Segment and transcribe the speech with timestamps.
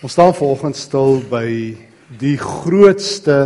[0.00, 1.48] Ons staan vanoggend stil by
[2.20, 3.38] die grootste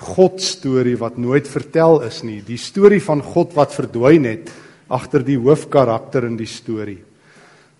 [0.00, 4.50] God storie wat nooit vertel is nie, die storie van God wat verdwyn het
[4.90, 6.98] agter die hoofkarakter in die storie.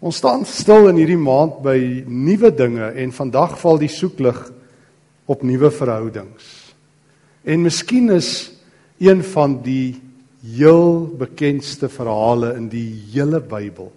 [0.00, 1.76] Ons staan stil in hierdie maand by
[2.06, 4.38] nuwe dinge en vandag val die soeklig
[5.30, 6.46] op nuwe verhoudings.
[7.44, 8.50] En miskien is
[9.00, 9.98] een van die
[10.44, 13.90] heel bekendste verhale in die hele Bybel,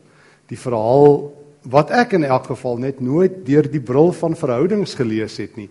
[0.49, 5.37] die verhaal wat ek in elk geval net nooit deur die bril van verhoudings gelees
[5.39, 5.69] het nie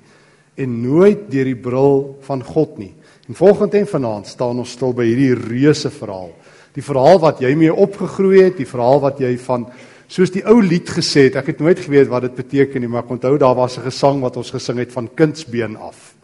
[0.61, 2.93] en nooit deur die bril van God nie.
[3.29, 6.33] En volgende en vanaand staan ons stil by hierdie reuse verhaal.
[6.77, 9.65] Die verhaal wat jy mee opgegroei het, die verhaal wat jy van
[10.13, 13.07] soos die ou lied gesê het, ek het nooit geweet wat dit beteken nie, maar
[13.07, 16.15] ek onthou daar was 'n gesang wat ons gesing het van kindsbeen af.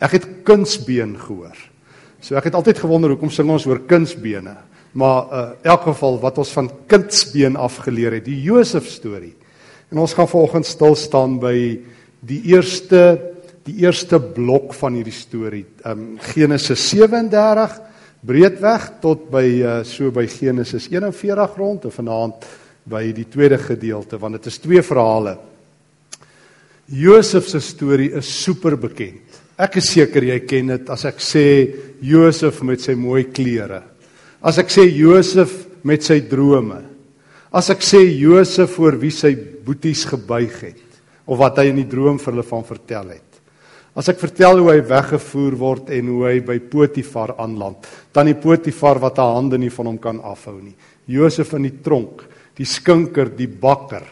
[0.00, 1.56] Ek het kindsbeen gehoor.
[2.20, 4.56] So ek het altyd gewonder hoekom sing ons oor kindsbene?
[4.92, 9.34] Maar uh elk geval wat ons van kindsbeen af geleer het, die Josef storie.
[9.90, 11.54] En ons gaan vanoggend stil staan by
[12.20, 13.30] die eerste
[13.68, 15.66] die eerste blok van hierdie storie.
[15.86, 17.76] Um Genesis 37
[18.26, 22.48] breedweg tot by uh so by Genesis 41 rond en vanaand
[22.90, 25.36] by die tweede gedeelte want dit is twee verhale.
[26.90, 29.38] Josef se storie is super bekend.
[29.60, 31.44] Ek is seker jy ken dit as ek sê
[32.02, 33.84] Josef met sy mooi klere.
[34.40, 35.52] As ek sê Josef
[35.84, 36.80] met sy drome.
[37.52, 40.86] As ek sê Josef voor wie sy boeties gebuig het
[41.30, 43.30] of wat hy in die droom vir hulle van vertel het.
[43.94, 48.38] As ek vertel hoe hy weggevoer word en hoe hy by Potifar aanland, dan die
[48.38, 50.74] Potifar wat haar hande nie van hom kan afhou nie.
[51.10, 52.24] Josef in die tronk,
[52.56, 54.06] die skinker, die bakker,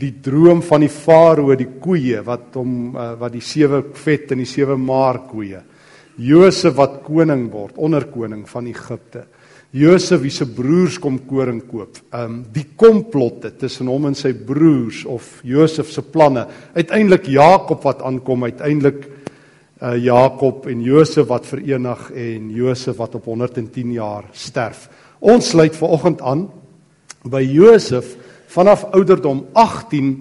[0.00, 4.42] die droom van die farao, die koeie wat hom uh, wat die sewe vet en
[4.42, 5.62] die sewe maar koeie.
[6.18, 9.26] Josef wat koning word, onderkoning van Egipte.
[9.70, 11.98] Josef wie se broers kom koring koop.
[12.08, 16.46] Ehm um, die komplotte tussen hom en sy broers of Josef se planne.
[16.72, 19.04] Uiteindelik Jakob wat aankom, uiteindelik
[19.82, 24.88] uh, Jakob en Josef wat verenig en Josef wat op 110 jaar sterf.
[25.20, 26.48] Ons sluit vanoggend aan
[27.28, 28.16] by Josef
[28.48, 30.14] vanaf ouderdom 18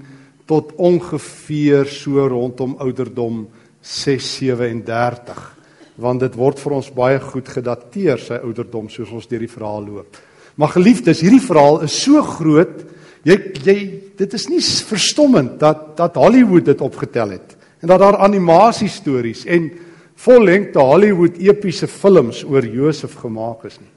[0.48, 3.46] tot ongeveer so rondom ouderdom
[3.80, 5.57] 6 37
[5.98, 9.86] want dit word vir ons baie goed gedateer sy ouderdom soos ons deur die verhaal
[9.86, 10.20] loop.
[10.58, 12.86] Maar geliefdes, hierdie verhaal is so groot,
[13.28, 13.78] jy jy
[14.18, 19.44] dit is nie verstommend dat dat Hollywood dit opgetel het en dat daar animasie stories
[19.46, 19.70] en
[20.18, 23.92] vollengte Hollywood epiese films oor Josef gemaak is nie.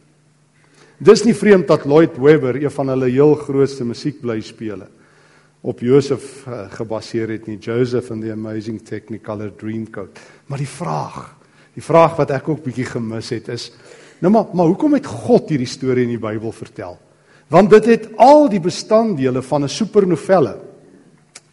[1.00, 4.84] Dis nie vreemd dat Lloyd Webber, een van hulle heel grootste musiekblyspele,
[5.64, 10.20] op Josef uh, gebaseer het nie, Joseph and the Amazing Technicolor Dreamcoat.
[10.48, 11.39] Maar die vraag
[11.80, 13.70] Die vraag wat ek ook bietjie gemis het is
[14.20, 16.98] nou maar maar hoekom het God hierdie storie in die Bybel vertel?
[17.48, 20.58] Want dit het al die bestanddele van 'n supernovelle.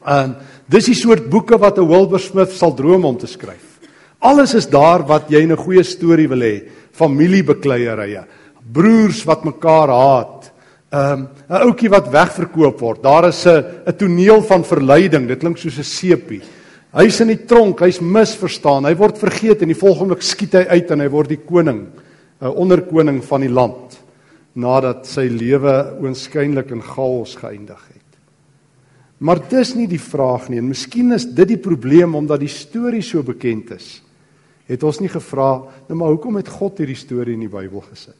[0.05, 0.35] En
[0.67, 3.79] dis die soort boeke wat 'n Wilbur Smith sal droom om te skryf.
[4.19, 6.63] Alles is daar wat jy in 'n goeie storie wil hê.
[6.91, 8.25] Familiebekleierye,
[8.73, 10.51] broers wat mekaar haat,
[10.91, 13.03] um, 'n ouetjie wat wegverkoop word.
[13.03, 15.27] Daar is 'n 'n toneel van verleiding.
[15.27, 16.41] Dit klink soos 'n sepie.
[16.97, 20.63] Hy's in die tronk, hy's misverstaan, hy word vergeet en die volgende oomblik skiet hy
[20.79, 21.83] uit en hy word die koning,
[22.41, 23.99] 'n onderkoning van die land
[24.57, 28.07] nadat sy lewe oënskynlik in chaos geëindig het.
[29.19, 33.01] Maar dis nie die vraag nie en miskien is dit die probleem omdat die storie
[33.01, 34.01] so bekend is.
[34.67, 38.15] Het ons nie gevra nou maar hoekom het God hierdie storie in die Bybel gesit?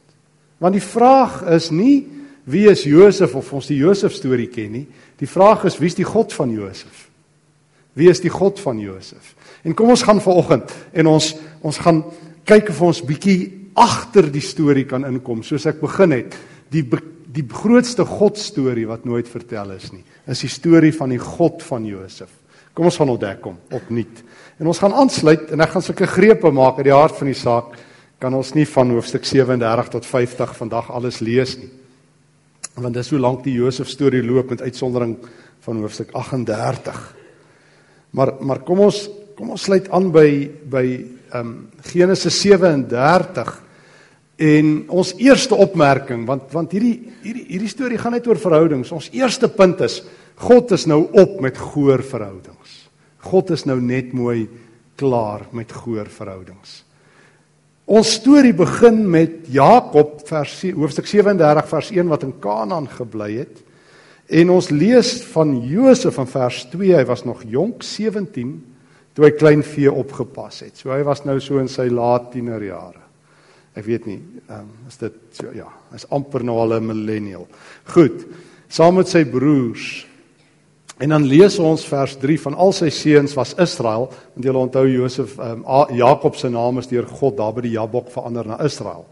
[0.58, 2.06] Want die vraag is nie
[2.44, 4.86] wie is Josef of ons die Josef storie ken nie.
[5.18, 7.08] Die vraag is wie is die God van Josef?
[7.98, 9.34] Wie is die God van Josef?
[9.66, 11.32] En kom ons gaan vanoggend en ons
[11.66, 12.04] ons gaan
[12.46, 16.36] kyk of ons bietjie agter die storie kan inkom soos ek begin het.
[16.70, 16.84] Die
[17.28, 21.60] die grootste God storie wat nooit vertel is nie, is die storie van die God
[21.66, 22.30] van Josef.
[22.74, 24.22] Kom ons gaan ontdek hom opnuut.
[24.58, 27.36] En ons gaan aansluit en ek gaan sulke grepe maak uit die hart van die
[27.36, 27.76] saak
[28.18, 31.70] kan ons nie van hoofstuk 37 tot 50 vandag alles lees nie.
[32.78, 35.16] Want dis hoe lank die Josef storie loop met uitsondering
[35.66, 37.17] van hoofstuk 38.
[38.10, 39.08] Maar maar kom ons
[39.38, 40.28] kom ons sluit aan by
[40.70, 40.84] by
[41.28, 43.50] ehm um, Genesis 37
[44.38, 48.92] en ons eerste opmerking want want hierdie hierdie hierdie storie gaan net oor verhoudings.
[48.92, 50.02] Ons eerste punt is
[50.38, 52.76] God is nou op met goeie verhoudings.
[53.26, 54.46] God is nou net mooi
[54.98, 56.84] klaar met goeie verhoudings.
[57.88, 63.62] Ons storie begin met Jakob vers hoofstuk 37 vers 1 wat in Kanaan gebly het.
[64.28, 68.50] En ons lees van Josef in vers 2, hy was nog jonk, 17,
[69.16, 70.76] toe hy klein vee opgepas het.
[70.76, 73.00] So hy was nou so in sy laat tienerjare.
[73.78, 77.46] Ek weet nie, ehm um, is dit so ja, hy's amper nou al 'n millennial.
[77.94, 78.26] Goed.
[78.68, 80.08] Saam met sy broers
[80.98, 84.82] En dan lees ons vers 3 van al sy seuns was Israel, want jy onthou
[84.90, 85.62] Josef um,
[85.94, 89.04] Jakob se naam is deur God daar by die Jabok verander na Israel.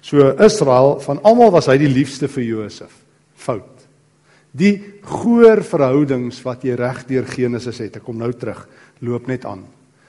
[0.00, 2.94] So Israel van almal was hy die liefste vir Josef.
[3.36, 3.77] Fout.
[4.58, 4.74] Die
[5.06, 8.64] goeie verhoudings wat jy reg deur Genesis het, ek kom nou terug,
[9.04, 9.62] loop net aan.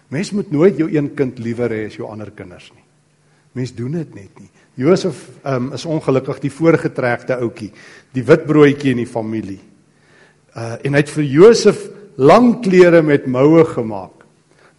[0.10, 2.86] Mens moet nooit jou een kind liewer hê as jou ander kinders nie.
[3.57, 4.50] Mens doen dit net nie.
[4.80, 7.72] Josef um, is ongelukkig die voorgetrekte ouetjie,
[8.16, 9.60] die wit broodjie in die familie.
[10.56, 11.84] Uh en hy het vir Josef
[12.18, 14.25] lang klere met moue gemaak.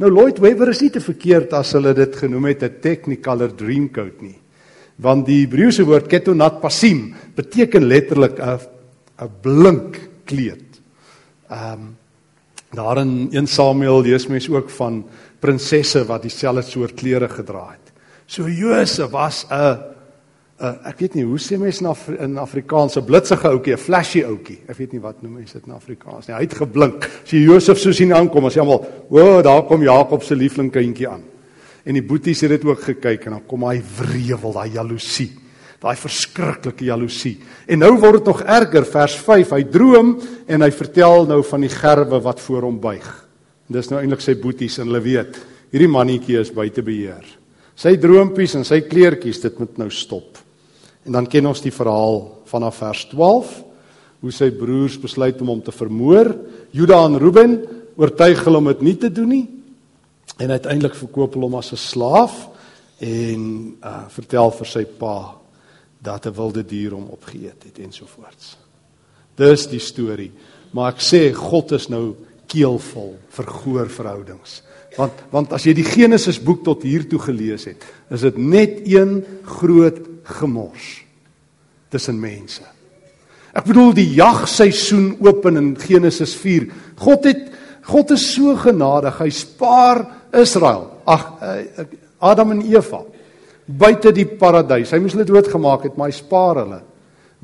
[0.00, 4.22] Nou Lloyd Webber is nie te verkeerd as hulle dit genoem het 'n technicolor dreamcoat
[4.22, 4.38] nie.
[4.96, 8.58] Want die Hebreëse woord ketonat pasim beteken letterlik 'n
[9.20, 10.80] 'n blink kleed.
[11.50, 11.96] Um
[12.70, 15.04] daar in 1 Samuel lees mens ook van
[15.38, 17.92] prinsesse wat dieselfde soort klere gedra het.
[18.26, 19.78] So Josef was 'n
[20.60, 24.58] ek weet nie hoe sê mense Afri in Afrikaans 'n blitsige ouetjie, 'n flashy ouetjie.
[24.68, 26.36] Ek weet nie wat noem mense dit in Afrikaans nie.
[26.36, 27.04] Hy het geblink.
[27.24, 30.36] As jy Josef so sien aankom, as jy almal, "O, oh, daar kom Jakob se
[30.36, 31.22] liefling kindjie aan."
[31.84, 35.39] En die boeties het dit ook gekyk en dan kom hy wrevel, daai jaloesie.
[35.80, 37.38] Daai verskriklike jaloesie.
[37.64, 39.54] En nou word dit nog erger, vers 5.
[39.56, 40.10] Hy droom
[40.44, 43.08] en hy vertel nou van die gerwe wat voor hom buig.
[43.68, 45.38] En dis nou eintlik sy boeties en hulle weet,
[45.72, 47.24] hierdie mannetjie is buite beheer.
[47.80, 50.36] Sy droompies en sy kleertjies, dit moet nou stop.
[51.08, 53.56] En dan ken ons die verhaal vanaf vers 12
[54.20, 56.34] hoe sy broers besluit om hom te vermoor.
[56.76, 57.56] Juda en Reuben
[57.96, 59.46] oortuig hulle om dit nie te doen nie.
[60.36, 62.48] En uiteindelik verkoop hulle hom as 'n slaaf
[63.00, 65.39] en uh vertel vir sy pa
[66.02, 68.56] dat 'n wilde dier hom opgeëet het ensovoorts.
[69.34, 70.32] Dis die storie.
[70.70, 72.14] Maar ek sê God is nou
[72.46, 74.62] keelvol vir goeie verhoudings.
[74.96, 78.80] Want want as jy die Genesis boek tot hier toe gelees het, is dit net
[78.84, 81.04] een groot gemors
[81.88, 82.62] tussen mense.
[83.52, 86.68] Ek bedoel die jagseisoen open in Genesis 4.
[86.96, 87.46] God het
[87.82, 89.18] God is so genadig.
[89.18, 91.00] Hy spaar Israel.
[91.04, 91.86] Ag eh,
[92.18, 93.02] Adam en Eva
[93.78, 94.92] buite die paradys.
[94.94, 96.80] Hy moes hulle doodgemaak het, maar hy spaar hulle.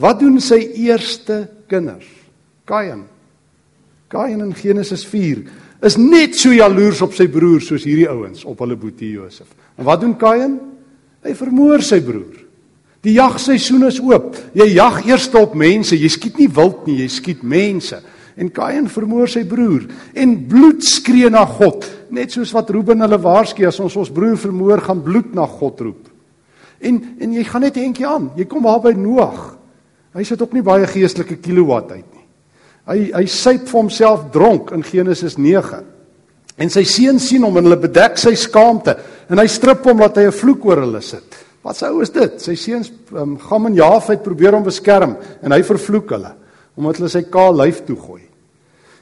[0.00, 2.08] Wat doen sy eerste kinders?
[2.68, 3.04] Kain.
[4.12, 5.44] Kain in Genesis 4
[5.86, 9.48] is net so jaloers op sy broer soos hierdie ouens op hulle boetie Josef.
[9.76, 10.58] En wat doen Kain?
[11.26, 12.42] Hy vermoor sy broer.
[13.06, 14.34] Die jagseisoen is oop.
[14.56, 18.00] Jy jag eers op mense, jy skiet nie wild nie, jy skiet mense.
[18.36, 19.86] En Kain vermoor sy broer
[20.16, 24.36] en bloed skree na God, net soos wat Reuben hulle waarsku as ons ons broer
[24.40, 26.02] vermoor, gaan bloed na God roep.
[26.80, 28.30] En en jy gaan net eentjie aan.
[28.36, 29.56] Jy kom daar by Noag.
[30.16, 32.24] Hy sit ook nie baie geestelike kilowatt uit nie.
[32.86, 35.82] Hy hy syp vir homself dronk in Genesis 9.
[36.56, 38.94] En sy seun sien hom en hulle bedek sy skaamte
[39.28, 41.44] en hy strip hom dat hy 'n vloek oor hulle sit.
[41.62, 42.40] Wat sou is dit?
[42.40, 46.34] Sy seuns um, Gam en Jafet probeer hom beskerm en hy vervloek hulle
[46.76, 48.22] omdat hulle sy kaal lyf toegooi.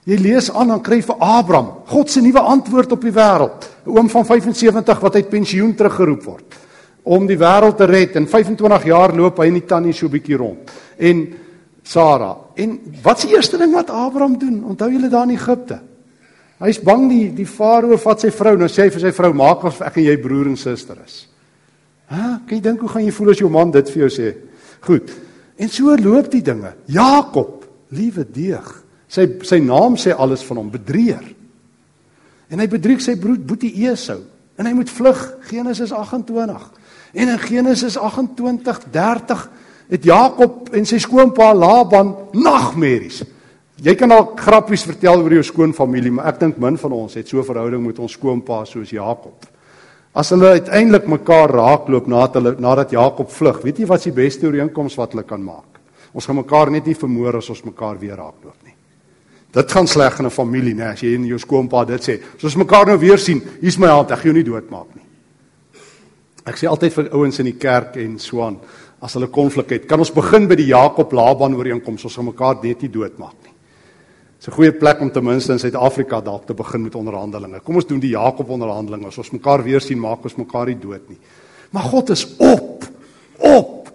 [0.06, 3.68] Jy lees aan dan kry vir Abraham God se nuwe antwoord op die wêreld.
[3.86, 6.63] 'n Oom van 75 wat uit pensioen teruggeroep word
[7.04, 10.38] om die wêreld te red en 25 jaar loop hy in die tannie so bietjie
[10.40, 10.70] rond.
[10.98, 11.24] En
[11.84, 12.32] Sara.
[12.56, 14.62] En wat se eerste ding wat Abraham doen?
[14.64, 15.80] Onthou julle daar in Egipte?
[16.64, 18.54] Hy's bang die die farao vat sy vrou.
[18.56, 21.26] Nou sê hy vir sy vrou: "Maak of ek en jy broer en suster is."
[22.08, 24.34] Hæ, kan jy dink hoe gaan jy voel as jou man dit vir jou sê?
[24.80, 25.10] Goed.
[25.56, 26.72] En so loop die dinge.
[26.86, 28.84] Jakob, liewe deeg.
[29.08, 31.24] Sy sy naam sê alles van hom, bedrieër.
[32.50, 34.20] En hy bedrieg sy broer Boetie Esau
[34.56, 36.70] en hy moet vlug Genesis 28.
[37.14, 39.48] En in Genesis 28:30
[39.88, 43.22] het Jakob en sy skoonpa Laban nagmerries.
[43.82, 47.28] Jy kan al grappies vertel oor jou skoonfamilie, maar ek dink min van ons het
[47.28, 49.46] so 'n verhouding met ons skoonpa soos Jakob.
[50.14, 54.46] As hulle uiteindelik mekaar raakloop nadat hulle nadat Jakob vlug, weet jy wat die beste
[54.46, 55.80] ooreenkoms wat hulle kan maak?
[56.12, 58.74] Ons gaan mekaar net nie vermoor as ons mekaar weer raakloop nie.
[59.52, 62.20] Dit gaan sleg in 'n familie, né, as jy en jou skoonpa dit sê.
[62.36, 65.03] As ons mekaar nou weer sien, hier's my hand, ek gaan jou nie doodmaak nie.
[66.44, 68.58] Ek sê altyd vir ouens in die kerk en so aan,
[69.00, 72.60] as hulle konflik het, kan ons begin by die Jakob Laban ooreenkoms, ons gaan mekaar
[72.62, 73.54] net nie doodmaak nie.
[74.38, 77.60] Dis 'n goeie plek om ten minste in Suid-Afrika dalk te begin met onderhandelinge.
[77.60, 79.06] Kom ons doen die Jakob onderhandelinge.
[79.06, 81.18] As ons mekaar weer sien, maak ons mekaar nie dood nie.
[81.70, 82.84] Maar God is op.
[83.38, 83.92] Op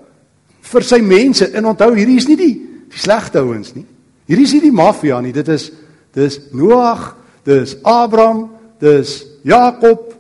[0.62, 1.51] vir sy mense.
[1.53, 2.53] En onthou, hierdie is nie die
[2.89, 3.86] die slegte ouens nie.
[4.27, 5.32] Hierdie is nie die maffia nie.
[5.32, 5.72] Dit is
[6.13, 7.15] dis Noag,
[7.46, 8.50] dis Abraham,
[8.82, 10.15] dis Jakob.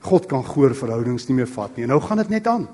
[0.00, 1.84] God kan goeie verhoudings nie meer vat nie.
[1.84, 2.68] En nou gaan dit net aan.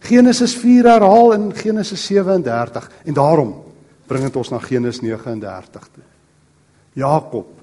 [0.00, 3.52] Genesis 4 herhaal in Genesis 37 en daarom
[4.08, 6.06] bring dit ons na Genesis 39 toe.
[6.98, 7.56] Jakob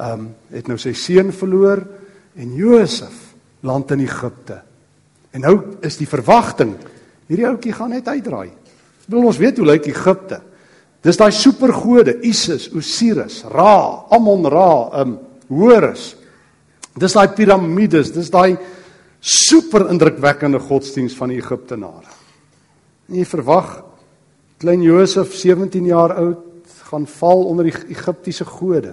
[0.00, 1.82] ehm um, het nou sy seun verloor
[2.34, 4.56] en Josef land in Egipte.
[5.30, 6.72] En nou is die verwagting
[7.28, 8.50] hierdie ouetjie gaan net uitdraai.
[9.06, 10.40] Wil ons weet hoe lyk Egipte?
[11.02, 15.16] Dis daai supergode Isis, Osiris, Ra, Amon-Ra, um
[15.50, 16.12] Horus.
[16.98, 18.56] Dis daai piramides, dis daai
[19.22, 22.10] super indrukwekkende godsdiens van die Egiptenare.
[23.08, 23.78] En jy verwag
[24.62, 26.48] klein Josef 17 jaar oud
[26.90, 28.92] gaan val onder die Egiptiese gode.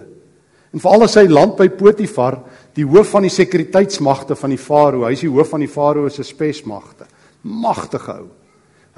[0.69, 2.37] En veral as hy land by Potifar,
[2.77, 6.09] die hoof van die sekuriteitsmagte van die farao, hy is die hoof van die farao
[6.13, 7.09] se spesmagte.
[7.49, 8.27] Magtige ou.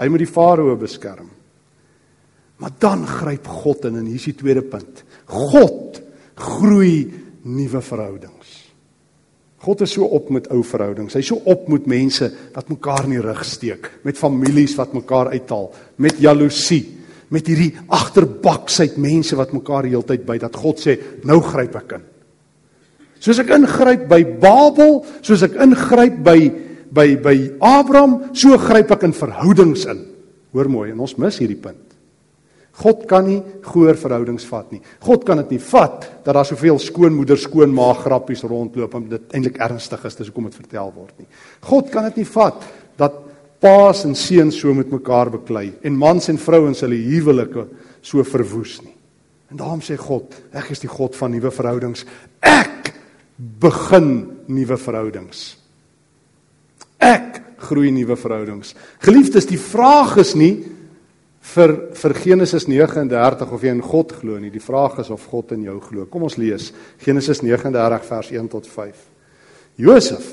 [0.01, 1.29] Hy moet die farao beskerm.
[2.62, 5.03] Maar dan gryp God in en hier is die tweede punt.
[5.31, 6.01] God
[6.38, 7.08] groei
[7.48, 8.40] nuwe verhoudings.
[9.61, 11.13] God is so op met ou verhoudings.
[11.13, 15.29] Hy's so op met mense wat mekaar in die rug steek, met families wat mekaar
[15.35, 15.67] uithaal,
[16.01, 16.81] met jaloesie,
[17.31, 20.97] met hierdie agterbaksheid mense wat mekaar heeltyd by dat God sê,
[21.29, 22.07] nou gryp ek in.
[23.21, 26.39] Soos ek ingryp by Babel, soos ek ingryp by
[26.91, 30.01] by by Abraham, so gryp ek in verhoudings in.
[30.51, 31.90] Hoor mooi, en ons mis hierdie punt.
[32.81, 34.81] God kan nie goeie verhoudings vat nie.
[35.05, 39.59] God kan dit nie vat dat daar soveel skoonmoeder skoonma grappies rondloop en dit eintlik
[39.61, 41.29] ernstig is, dis hoekom dit vertel word nie.
[41.67, 42.65] God kan dit nie vat
[43.01, 43.19] dat
[43.61, 47.67] paas en seuns so met mekaar beklei en mans en vrouens hulle huwelike
[48.01, 48.95] so verwoes nie.
[49.51, 52.05] En daarom sê God, ek is die God van nuwe verhoudings.
[52.39, 52.93] Ek
[53.61, 54.13] begin
[54.47, 55.43] nuwe verhoudings.
[57.01, 58.73] Ek groei nuwe verhoudings.
[59.03, 60.55] Geliefdes, die vraag is nie
[61.41, 64.51] vir vir Genesis 39 of jy in God glo nie.
[64.53, 66.05] Die vraag is of God in jou glo.
[66.05, 66.71] Kom ons lees
[67.01, 69.07] Genesis 39 vers 1 tot 5.
[69.81, 70.29] Josef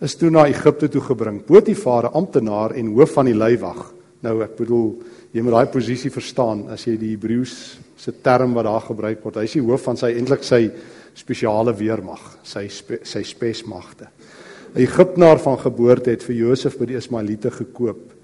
[0.00, 1.42] is toe na Egipte toe gebring.
[1.44, 3.84] Potifar, amptenaar en hoof van die leiwag.
[4.24, 4.90] Nou ek bedoel,
[5.36, 7.56] jy moet daai posisie verstaan as jy die Hebreëus
[8.00, 9.40] se term wat daar gebruik word.
[9.40, 10.62] Hy is die hoof van sy eintlik sy
[11.16, 14.08] spesiale weermag, sy spe, sy spesmagte.
[14.76, 18.15] 'n Egiptenaar van geboorte het vir Josef by die Ismaeliete gekoop.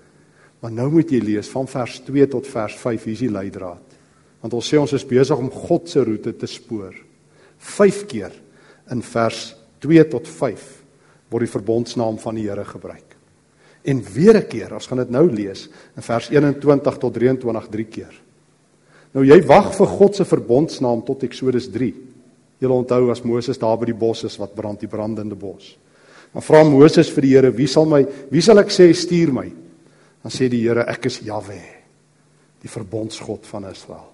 [0.63, 3.97] Maar nou moet jy lees van vers 2 tot vers 5 hier is die leidraad.
[4.43, 6.95] Want ons sê ons is besig om God se roete te spoor.
[7.59, 8.37] 5 keer
[8.95, 9.41] in vers
[9.83, 10.69] 2 tot 5
[11.33, 13.17] word die verbondsnaam van die Here gebruik.
[13.83, 17.87] En weer 'n keer, ons gaan dit nou lees in vers 21 tot 23 drie
[17.87, 18.15] keer.
[19.13, 21.95] Nou jy wag vir God se verbondsnaam tot Eksodus 3.
[22.61, 25.77] Jy onthou as Moses daar by die bos is wat brand die brandende bos.
[26.33, 29.62] Maar vra Moses vir die Here, wie sal my, wie sal ek sê stuur my?
[30.23, 31.59] Dan sê die Here, ek is Jahwe,
[32.63, 34.09] die verbondsgod van Israel.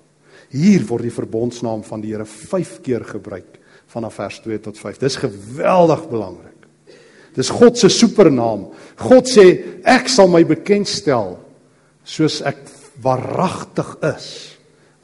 [0.49, 3.59] Hier word die verbondsnaam van die Here 5 keer gebruik
[3.93, 5.01] vanaf vers 2 tot 5.
[5.01, 6.55] Dis geweldig belangrik.
[7.37, 8.69] Dis God se supernaam.
[8.99, 9.47] God sê
[9.87, 11.37] ek sal my bekendstel
[12.09, 12.65] soos ek
[13.05, 14.29] waaragtig is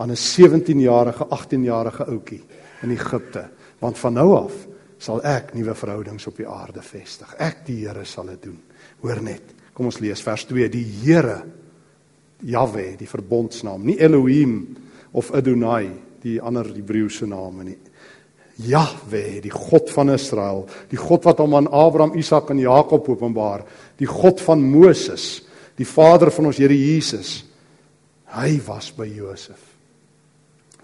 [0.01, 2.43] aan 'n 17-jarige, 18-jarige ouetjie
[2.83, 4.53] in Egipte, want van nou af
[4.99, 7.35] sal ek nuwe verhoudings op die aarde vestig.
[7.39, 8.59] Ek die Here sal dit doen.
[9.01, 9.54] Hoor net.
[9.75, 10.71] Kom ons lees vers 2.
[10.73, 11.43] Die Here
[12.45, 14.59] Jahwe, die verbondsnaam, nie Elohim
[15.17, 15.89] of Adonai,
[16.25, 17.79] die ander Hebreëse name nie.
[18.65, 23.65] Jahwe, die God van Israel, die God wat hom aan Abraham, Isak en Jakob openbaar,
[23.99, 25.43] die God van Moses,
[25.79, 27.41] die Vader van ons Here Jesus.
[28.35, 29.59] Hy was by Josef.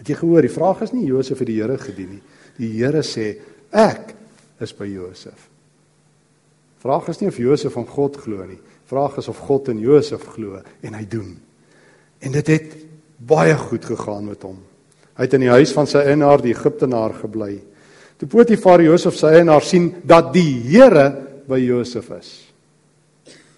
[0.01, 0.43] Het jy gehoor?
[0.47, 2.25] Die vraag is nie Josef het die Here gedien nie.
[2.59, 3.35] Die Here sê,
[3.71, 4.15] ek
[4.65, 5.47] is by Josef.
[6.81, 8.59] Vraag is nie of Josef van God glo nie.
[8.91, 11.31] Vraag is of God in Josef glo en hy doen.
[12.19, 12.73] En dit het
[13.23, 14.57] baie goed gegaan met hom.
[15.15, 17.53] Hy het in die huis van sy eienaar die Egiptenaar gebly.
[18.19, 21.05] Toe Potifar Josef sy eienaar sien dat die Here
[21.47, 22.33] by Josef is.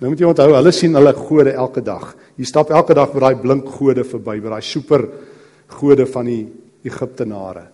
[0.03, 2.11] Nou moet jy onthou, hulle sien hulle gode elke dag.
[2.37, 5.07] Jy stap elke dag by daai blink gode verby, by daai super
[5.79, 6.43] gode van die
[6.91, 7.65] Egiptenare.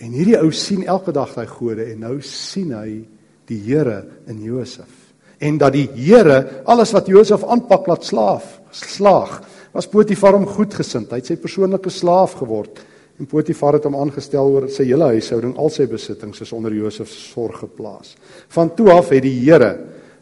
[0.00, 3.02] En hierdie ou sien elke dag daai gode en nou sien hy
[3.50, 4.99] die Here in Josef
[5.40, 9.40] en dat die Here alles wat Josef aanpak laat slaaf slaag
[9.72, 12.80] was Potifar hom goedgesind hy het sy persoonlike slaaf geword.
[13.20, 17.10] En Potifar het hom aangestel oor sy hele huishouding al sy besittings is onder Josef
[17.12, 18.16] se sorg geplaas.
[18.50, 19.74] Van toe af het die Here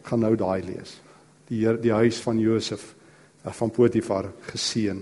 [0.05, 0.97] gaan nou daai lees
[1.49, 2.83] die Heer, die huis van Josef
[3.43, 5.01] eh, van Potifar geseën.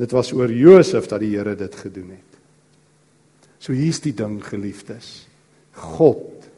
[0.00, 2.38] Dit was oor Josef dat die Here dit gedoen het.
[3.60, 5.26] So hier's die ding geliefdes.
[5.76, 6.48] God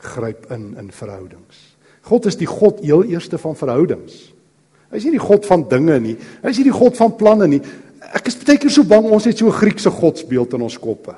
[0.00, 1.65] gryp in in verhoudings
[2.06, 4.30] God is die God heel eerste van verhoudings.
[4.92, 6.14] Hy is nie die God van dinge nie.
[6.42, 7.62] Hy is nie die God van planne nie.
[8.14, 11.16] Ek is baie keer so bang ons het so 'n Griekse godsbeeld in ons koppe.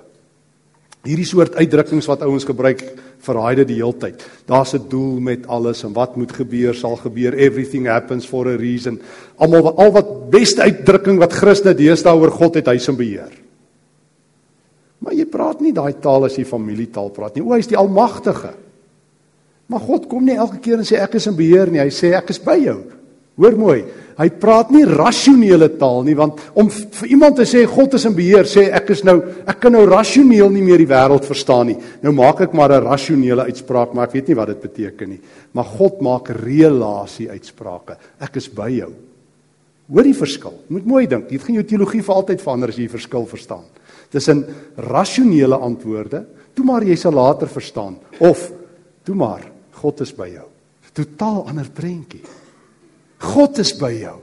[1.04, 2.83] Hierdie soort uitdrukkings wat ouens gebruik
[3.25, 4.25] verraai dit die heeltyd.
[4.47, 7.35] Daar's 'n doel met alles en wat moet gebeur sal gebeur.
[7.35, 9.00] Everything happens for a reason.
[9.37, 13.33] Almal al wat beste uitdrukking wat Christus deesdae oor God het hy se beheer.
[14.99, 17.45] Maar jy praat nie daai taal as jy familietaal praat nie.
[17.45, 18.54] O, hy is die almagtige.
[19.68, 21.82] Maar God kom nie elke keer en sê ek is in beheer nie.
[21.82, 22.78] Hy sê ek is by jou.
[23.38, 23.82] Hoor mooi,
[24.18, 28.16] hy praat nie rasionele taal nie want om vir iemand te sê God is in
[28.16, 31.76] beheer, sê ek is nou ek kan nou rasioneel nie meer die wêreld verstaan nie.
[32.02, 35.20] Nou maak ek maar 'n rasionele uitspraak, maar ek weet nie wat dit beteken nie.
[35.52, 37.96] Maar God maak relasie uitsprake.
[38.20, 38.92] Ek is by jou.
[39.88, 40.54] Hoor die verskil.
[40.68, 41.28] Moet mooi dink.
[41.28, 43.64] Dit gaan jou teologie vir altyd verander as jy die verskil verstaan.
[44.10, 44.44] Tussen
[44.76, 48.52] rasionele antwoorde, toe maar jy sal later verstaan of
[49.04, 50.47] toe maar God is by jou.
[50.99, 52.23] Totaal ander prentjie.
[53.23, 54.16] God is by jou.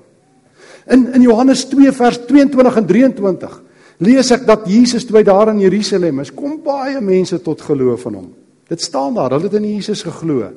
[0.91, 3.61] In in Johannes 2 vers 22 en 23
[4.05, 8.05] lees ek dat Jesus toe hy daar in Jerusalem is, kom baie mense tot geloof
[8.09, 8.29] in hom.
[8.67, 10.49] Dit staan daar, hulle het in Jesus geglo.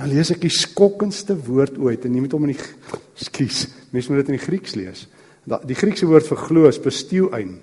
[0.00, 2.62] Dan lees ek die skokkendste woord ooit en jy moet hom in die
[3.26, 5.06] skuis, mense moet dit in die Grieks lees.
[5.46, 7.58] Die Griekse woord vir glo is pisteuein.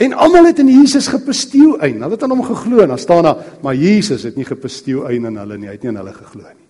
[0.00, 1.98] En almal het in Jesus gepisteuein.
[2.00, 5.36] Hulle het aan hom geglo en dan staan daar, maar Jesus het nie gepisteuein in
[5.36, 6.68] hulle nie, hy het nie aan hulle geglo nie.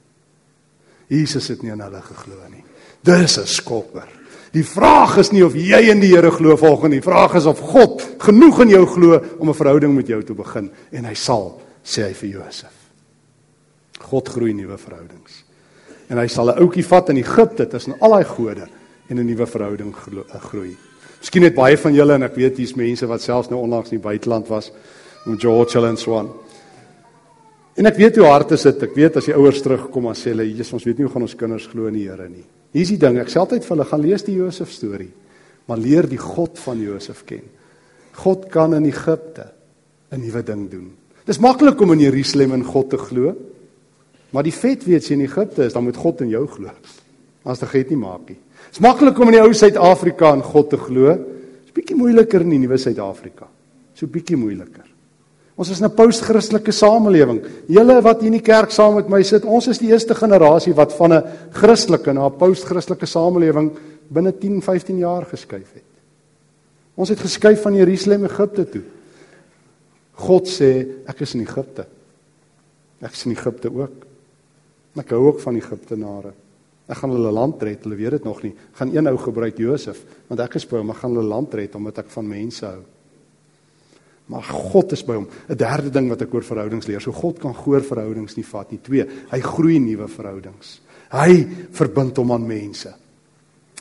[1.20, 2.64] Jesus het nie aan hulle geglo nie.
[3.06, 4.08] Dis 'n skokker.
[4.50, 7.02] Die vraag is nie of jy in die Here glo volgens nie.
[7.02, 10.70] Vraag is of God genoeg in jou glo om 'n verhouding met jou te begin
[10.90, 12.74] en hy sal, sê hy vir Josef.
[14.00, 15.44] God groei nuwe verhoudings.
[16.08, 18.66] En hy sal 'n ouetjie vat in Egipte tussen al daai gode
[19.08, 20.76] en 'n nuwe verhouding eh, groei.
[21.20, 23.98] Miskien het baie van julle en ek weet hier's mense wat selfs nou onlangs in
[23.98, 24.70] die buiteland was
[25.26, 26.30] om George Hill and Swan.
[27.76, 28.82] En ek weet hoe hard is dit.
[28.88, 31.22] Ek weet as die ouers terugkom en sê hulle, "Jesus, ons weet nie hoe gaan
[31.22, 33.84] ons kinders glo in die Here nie." Hier's die ding, ek sê altyd vir hulle,
[33.84, 35.12] "Gaan lees die Josef storie,
[35.66, 37.42] maar leer die God van Josef ken."
[38.12, 39.52] God kan in Egipte
[40.12, 40.90] 'n nuwe ding doen.
[41.24, 43.36] Dis maklik om in Jerusalem in God te glo.
[44.30, 46.70] Maar die vet weet jy in Egipte is dan moet God in jou glo.
[47.44, 48.38] As dit gee nie maak nie.
[48.70, 51.14] Dis maklik om in die ou Suid-Afrika in God te glo.
[51.64, 53.48] Dis bietjie moeiliker in die nuwe Suid-Afrika.
[53.94, 54.86] So bietjie moeiliker.
[55.60, 57.42] Ons is 'n postchristelike samelewing.
[57.68, 60.74] Julle wat hier in die kerk saam met my sit, ons is die eerste generasie
[60.74, 63.76] wat van 'n Christelike na 'n postchristelike samelewing
[64.08, 65.84] binne 10, 15 jaar geskuif het.
[66.96, 68.82] Ons het geskuif van Jerusalem Egipte toe.
[70.12, 71.86] God sê, ek is in Egipte.
[73.00, 74.06] Ek is in Egipte ook.
[74.96, 76.32] Ek hou ook van Egiptenare.
[76.90, 78.50] Ek gaan hulle land red, hulle weet dit nog nie.
[78.72, 82.02] Ek gaan een ou gebruik Josef, want ek gespreek, maar gaan hulle land red omdat
[82.02, 82.80] ek van mense hou.
[84.30, 85.26] Maar God is by hom.
[85.48, 88.70] 'n Derde ding wat ek oor verhoudings leer, so God kan goeie verhoudings nie vat
[88.70, 88.78] nie.
[88.82, 90.80] Twee, hy groei nuwe verhoudings.
[91.10, 92.94] Hy verbind hom aan mense.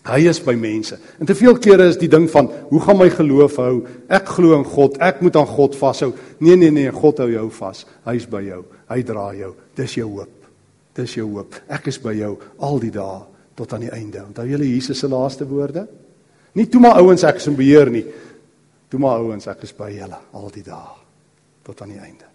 [0.05, 0.97] Hy is by mense.
[1.19, 3.85] En te veel kere is die ding van, hoe gaan my geloof hou?
[4.07, 6.13] Ek glo in God, ek moet aan God vashou.
[6.39, 7.85] Nee nee nee, God hou jou vas.
[8.05, 8.63] Hy's by jou.
[8.89, 9.53] Hy dra jou.
[9.75, 10.38] Dis jou hoop.
[10.99, 11.55] Dis jou hoop.
[11.71, 12.33] Ek is by jou
[12.65, 13.21] al die dae
[13.55, 14.23] tot aan die einde.
[14.27, 15.85] Onthou julle Jesus se laaste woorde?
[16.55, 18.05] Nie toe maar ouens ek is in beheer nie.
[18.89, 20.95] Toe maar ouens, ek is by julle al die dae
[21.65, 22.25] tot aan die einde.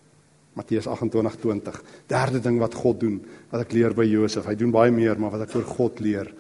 [0.55, 1.81] Matteus 28:20.
[2.07, 3.19] Derde ding wat God doen,
[3.51, 4.47] wat ek leer by Josef.
[4.47, 6.31] Hy doen baie meer, maar wat ek oor God leer.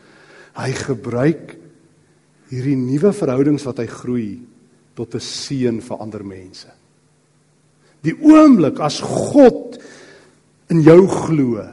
[0.55, 1.57] Hy gebruik
[2.53, 4.31] hierdie nuwe verhoudings wat hy groei
[4.95, 6.71] tot 'n seën vir ander mense.
[8.03, 9.79] Die oomblik as God
[10.71, 11.65] in jou glo,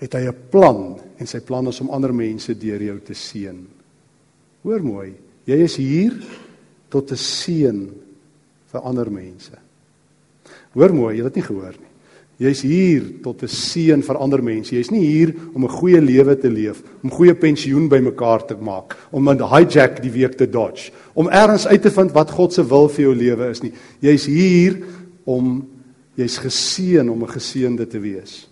[0.00, 3.66] het hy 'n plan en sy plan is om ander mense deur jou te seën.
[4.62, 5.12] Hoor mooi,
[5.44, 6.12] jy is hier
[6.88, 7.90] tot 'n seën
[8.72, 9.52] vir ander mense.
[10.72, 11.90] Hoor mooi, jy het nie gehoor nie.
[12.40, 14.74] Jy's hier tot 'n seën vir ander mense.
[14.74, 18.96] Jy's nie hier om 'n goeie lewe te leef, om goeie pensioen bymekaar te maak,
[19.10, 22.64] om 'n hijack die week te dodge, om eers uit te vind wat God se
[22.64, 23.72] wil vir jou lewe is nie.
[24.00, 24.78] Jy's hier
[25.24, 25.68] om
[26.14, 28.49] jy's geseën om 'n geseënde te wees.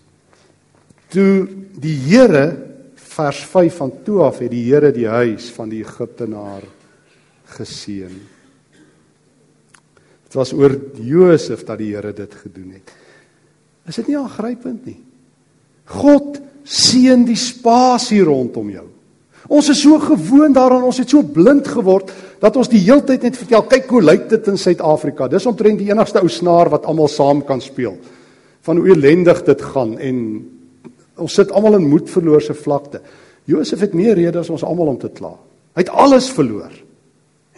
[1.09, 1.47] Toe
[1.81, 2.45] die Here
[3.09, 6.65] vers 5 van toe af het die Here die huis van die Egiptenaar
[7.57, 8.19] geseën.
[10.29, 12.93] Dit was oor Josef dat die Here dit gedoen het.
[13.89, 14.99] Is dit nie aangrypend nie?
[15.89, 16.37] God
[16.69, 18.85] seën die spasie rondom jou.
[19.49, 23.39] Ons is so gewoond daaraan, ons het so blind geword dat ons die heeltyd net
[23.39, 25.25] vertel, kyk hoe lyk dit in Suid-Afrika.
[25.31, 27.97] Dis omtrent die enigste ou snaar wat almal saam kan speel.
[28.67, 30.19] Van hoe elendig dit gaan en
[31.19, 33.01] ons sit almal in moedverloorse vlakte.
[33.49, 35.33] Josef het meer redes as ons almal om te kla.
[35.75, 36.73] Hy het alles verloor.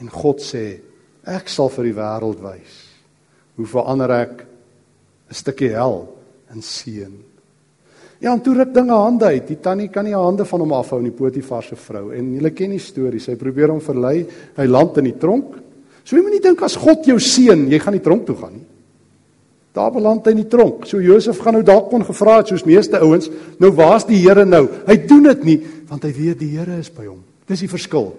[0.02, 0.80] En God sê,
[1.28, 2.80] ek sal vir die wêreld wys
[3.60, 4.46] hoe verander ek
[5.30, 6.08] 'n stukkie hel
[6.54, 7.14] in seën.
[8.22, 9.48] Ja, en toe ruk dinge hande uit.
[9.48, 12.12] Die tannie kan nie haar hande van hom afhou nie, Potifar se vrou.
[12.14, 13.20] En julle ken die storie.
[13.20, 14.28] Sy probeer hom verlei.
[14.56, 15.56] Hy land in die tronk.
[16.04, 18.54] So jy moet nie dink as God jou seën, jy gaan nie tronk toe gaan
[18.54, 18.68] nie.
[19.72, 20.86] Daar beland hy in die tronk.
[20.86, 23.30] So Josef gaan nou dalk kon gevra het soos meeste ouens,
[23.60, 24.68] nou waar's die Here nou?
[24.88, 25.60] Hy doen dit nie
[25.92, 27.24] want hy weet die Here is by hom.
[27.48, 28.14] Dis die verskil.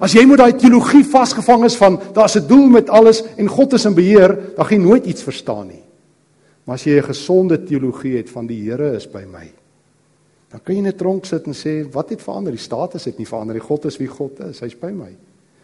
[0.00, 3.72] As jy moet daai teologie vasgevang is van daar's 'n doel met alles en God
[3.74, 5.82] is in beheer, dan gaan jy nooit iets verstaan nie.
[6.64, 9.52] Maar as jy 'n gesonde teologie het van die Here is by my.
[10.50, 12.52] Dan kan jy in 'n tronk sit en sê wat het verander?
[12.52, 13.62] Die status het nie verander nie.
[13.62, 14.60] God is wie God is.
[14.60, 15.16] Hy's by my.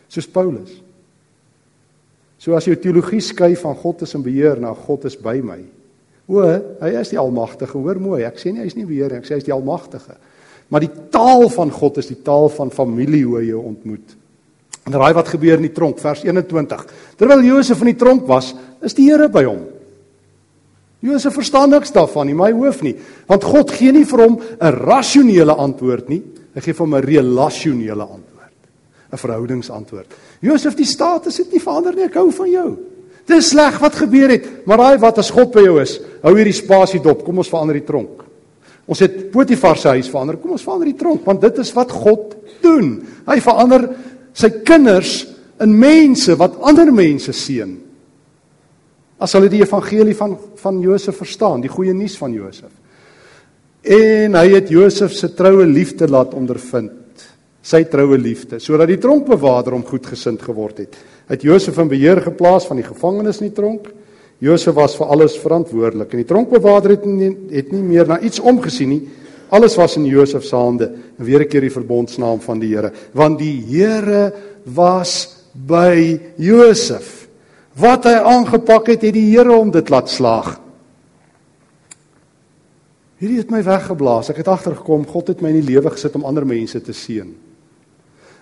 [0.09, 0.83] Soos Paulus.
[2.39, 5.61] So as jou teologie skuif van God is in beheer na God is by my.
[6.27, 6.43] O,
[6.83, 7.79] hy is die almagtige.
[7.79, 9.55] Hoor mooi, ek sê nie hy is nie beheer nie, ek sê hy is die
[9.55, 10.19] almagtige.
[10.69, 14.17] Maar die taal van God is die taal van familie hoe jy ontmoet.
[14.87, 16.85] En raai wat gebeur in die tronk vers 21.
[17.19, 19.65] Terwyl Josef in die tronk was, is die Here by hom.
[21.07, 22.95] Josef verstaan niks daarvan nie, maar hy hoef nie,
[23.29, 26.23] want God gee nie vir hom 'n rasionele antwoord nie,
[26.55, 28.26] hy gee vir hom 'n relasionele antwoord,
[29.13, 30.15] 'n verhoudingsantwoord.
[30.41, 32.77] Josef, die status het nie verander nie, ek hou van jou.
[33.27, 36.55] Dis sleg wat gebeur het, maar raai wat as God by jou is, hou hierdie
[36.55, 38.23] spasie dop, kom ons verander die tronk.
[38.87, 41.91] Ons het Potifar se huis verander, kom ons verander die tronk, want dit is wat
[41.91, 43.01] God doen.
[43.27, 43.89] Hy verander
[44.33, 45.27] sy kinders
[45.63, 47.73] in mense wat ander mense seën.
[49.19, 52.71] As hulle die evangelie van van Josef verstaan, die goeie nuus van Josef.
[53.87, 56.91] En hy het Josef se troue liefde laat ondervind,
[57.67, 60.97] sy troue liefde, sodat die tronkbewaarder hom goedgesind geword het.
[61.27, 63.89] Hy het Josef in beheer geplaas van die gevangenes in die tronk.
[64.45, 68.39] Josef was vir alles verantwoordelik en die tronkbewaarder het nie, het nie meer na iets
[68.39, 69.01] omgesien nie.
[69.51, 70.93] Alles was in Josef se hande.
[71.19, 74.33] En weer 'n keer die verbondsnaam van die Here, want die Here
[74.65, 77.29] was by Josef.
[77.75, 80.61] Wat hy aangepak het, het die Here hom dit laat slaag.
[83.19, 84.31] Hierdie het my weggeblaas.
[84.31, 87.46] Ek het agtergekom God het my in die lewe gesit om ander mense te seën.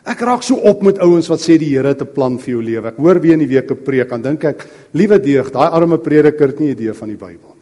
[0.04, 2.62] Ek raak so op met ouens wat sê die Here het 'n plan vir jou
[2.62, 2.88] lewe.
[2.88, 5.98] Ek hoor weer in die week 'n preek en dink ek, liewe deug, daai arme
[5.98, 7.54] prediker het nie idee van die Bybel.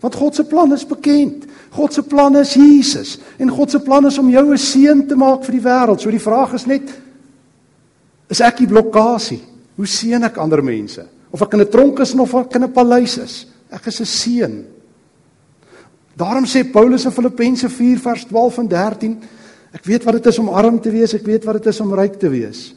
[0.00, 1.46] Want God se plan is bekend.
[1.70, 5.14] God se plan is Jesus en God se plan is om jou 'n seën te
[5.14, 6.00] maak vir die wêreld.
[6.00, 6.82] So die vraag is net
[8.28, 9.38] is ek die blokkade?
[9.76, 11.06] Hoe seën ek ander mense?
[11.30, 13.46] Of ek in 'n tronk is of ek in 'n paleis is.
[13.70, 14.64] Ek is 'n seën.
[16.16, 19.22] Daarom sê Paulus in Filippense 4 vers 12 en 13,
[19.72, 21.94] ek weet wat dit is om arm te wees, ek weet wat dit is om
[21.94, 22.74] ryk te wees.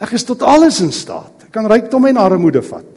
[0.00, 1.44] Ek is tot alles in staat.
[1.44, 2.88] Ek kan rykdom en armoede vat.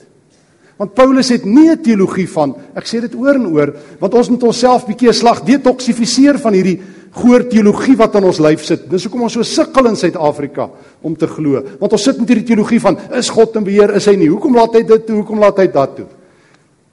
[0.79, 4.29] Want Paulus het nie 'n teologie van, ek sê dit oor en oor, want ons
[4.29, 8.89] moet onsself bietjie 'n slag detoksifiseer van hierdie goeie teologie wat in ons lyf sit.
[8.89, 10.69] Dis hoekom ons so sukkel in Suid-Afrika
[11.01, 11.61] om te glo.
[11.79, 14.29] Want ons sit met hierdie teologie van is God in beheer, is hy nie?
[14.29, 15.15] Hoekom laat hy dit toe?
[15.21, 16.07] Hoekom laat hy dat toe?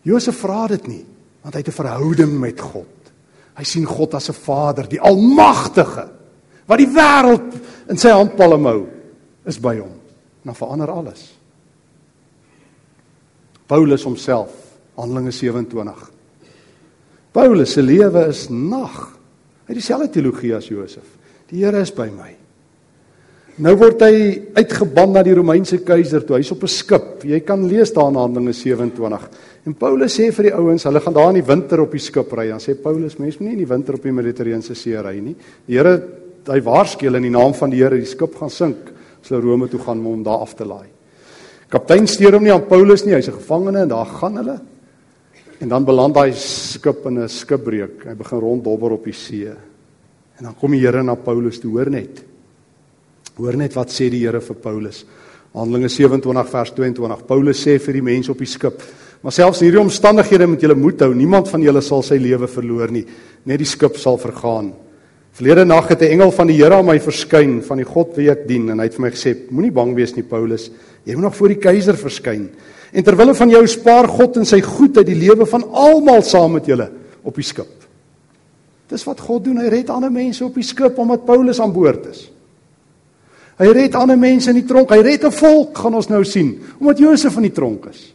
[0.02, 1.04] Josef vra dit nie,
[1.42, 2.86] want hy het 'n verhouding met God.
[3.56, 6.19] Hy sien God as 'n Vader, die Almagtige,
[6.70, 7.58] wat die wêreld
[7.90, 8.80] in sy handpalm hou,
[9.50, 9.96] is by hom.
[10.46, 11.24] Dan verander alles.
[13.70, 14.54] Paulus homself,
[14.98, 16.06] Handelinge 27.
[17.34, 19.20] Paulus se lewe is nag
[19.70, 21.06] Hy het dieselfde teologie as Josef.
[21.46, 22.32] Die Here is by my.
[23.62, 24.14] Nou word hy
[24.58, 26.40] uitgeban na die Romeinse keiser toe.
[26.40, 27.22] Hy's op 'n skip.
[27.22, 29.30] Jy kan lees daar in Handelinge 27.
[29.66, 32.32] En Paulus sê vir die ouens, hulle gaan daar in die winter op die skip
[32.32, 32.48] ry.
[32.48, 35.36] Dan sê Paulus, mense moenie in die winter op die Mediterrane See ry nie.
[35.66, 36.02] Die Here
[36.46, 39.42] hy waarsku hulle in die naam van die Here, die skip gaan sink as hulle
[39.44, 40.88] Rome toe gaan om hom daar af te laai.
[41.70, 44.60] Kaptein steur hom nie aan Paulus nie, hy's 'n gevangene en daar gaan hulle.
[45.60, 48.04] En dan beland hy skip in 'n skipbreuk.
[48.06, 49.46] Hy begin ronddobber op die see.
[50.38, 52.24] En dan kom die Here na Paulus toe, hoor net.
[53.36, 55.04] Hoor net wat sê die Here vir Paulus.
[55.54, 57.26] Handelinge 27 vers 22.
[57.26, 58.82] Paulus sê vir die mense op die skip:
[59.22, 61.14] "Maar selfs in hierdie omstandighede moet julle moed hou.
[61.14, 63.04] Niemand van julle sal sy lewe verloor nie.
[63.44, 64.72] Net die skip sal vergaan."
[65.40, 68.30] Verlede nag het 'n engel van die Here aan my verskyn, van die God wie
[68.30, 70.70] ek dien, en hy het vir my gesê: "Moenie bang wees nie, Paulus.
[71.04, 72.50] Jy moet nog voor die keiser verskyn."
[72.92, 76.66] En terwille van jou spaar God in sy goedheid die lewe van almal saam met
[76.66, 76.90] julle
[77.22, 77.86] op die skip.
[78.88, 82.06] Dis wat God doen, hy red ander mense op die skip omdat Paulus aan boord
[82.06, 82.30] is.
[83.58, 86.60] Hy red ander mense in die tronk, hy red 'n volk, gaan ons nou sien,
[86.80, 88.12] omdat Josef in die tronk is.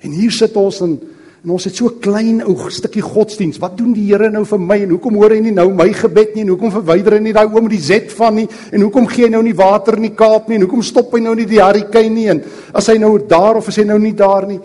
[0.00, 1.00] En hier sit ons in
[1.44, 3.58] En ons het so klein ou stukkie godsdiens.
[3.60, 6.32] Wat doen die Here nou vir my en hoekom hoor hy nie nou my gebed
[6.32, 9.10] nie en hoekom verwyder hy nie daai oom met die Z van nie en hoekom
[9.10, 11.44] gee hy nou nie water in die Kaap nie en hoekom stop hy nou nie
[11.50, 12.40] die hurricane nie en
[12.72, 14.56] as hy nou daar of as hy nou nie daar nie.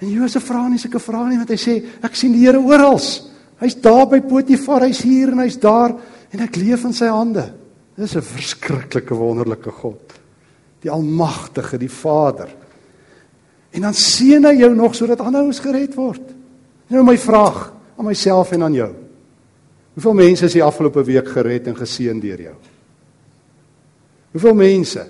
[0.00, 1.76] En Josef vra nie sulke vrae nie want hy sê
[2.08, 2.96] ek sien die Here oral.
[3.60, 5.92] Hy's daar by Potifar, hy's hier en hy's daar
[6.32, 7.50] en ek leef in sy hande.
[8.00, 10.16] Dis 'n verskriklike wonderlike God.
[10.80, 12.63] Die almagtige, die Vader.
[13.74, 16.22] En dan seën hy jou nog sodat ander ouens gered word.
[16.92, 18.92] Nou my vraag aan myself en aan jou.
[19.94, 22.54] Hoeveel mense is die afgelope week gered en geseën deur jou?
[24.34, 25.04] Hoeveel mense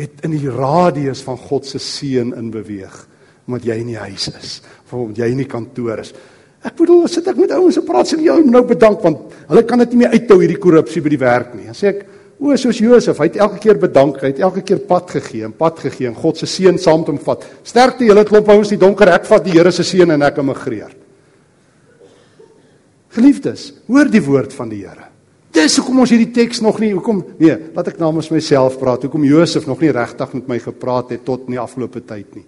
[0.00, 2.94] het in die radius van God se seën in beweeg
[3.42, 4.52] omdat jy in die huis is
[4.84, 6.12] of omdat jy in die kantoor is?
[6.62, 9.64] Ek bedoel, sit ek met ouens en praat sê jy moet nou bedank want hulle
[9.66, 11.66] kan dit nie meer uithou hierdie korrupsie by die werk nie.
[11.68, 12.04] Dan sê ek,
[12.42, 15.52] O, soos Josef, hy het elke keer bedank, hy het elke keer pad gegee en
[15.54, 17.44] pad gegee en God se seën saam met hom vat.
[17.62, 20.90] Sterkte julle klop ouens die donker, ek vat die Here se seën en ek immigreer.
[23.14, 25.06] Geliefdes, hoor die woord van die Here.
[25.52, 29.04] Dis hoekom ons hierdie teks nog nie hoekom nee, laat ek namens myself praat.
[29.06, 32.46] Hoekom Josef nog nie regtig met my gepraat het tot in die afgelope tyd nie.